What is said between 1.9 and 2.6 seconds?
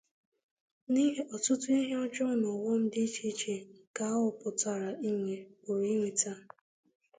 ọjọọ na